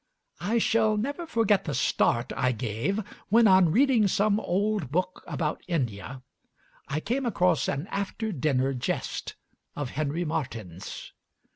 [0.39, 2.97] I shall never forget the start I gave
[3.29, 6.23] when, on reading some old book about India,
[6.87, 9.35] I came across an after dinner jest
[9.75, 11.13] of Henry Martyn's.